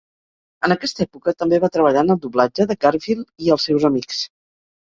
En 0.67 0.73
aquesta 0.75 1.03
època 1.05 1.33
també 1.43 1.59
va 1.65 1.69
treballar 1.77 2.03
en 2.05 2.13
el 2.15 2.19
doblatge 2.25 2.67
de 2.73 2.79
"Garfield 2.87 3.47
i 3.49 3.55
els 3.59 3.71
seus 3.71 3.87
amics". 3.93 4.25